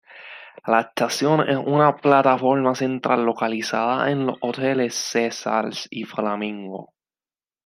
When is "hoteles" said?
4.41-5.11